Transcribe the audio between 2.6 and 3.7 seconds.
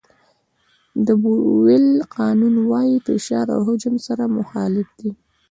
وایي فشار او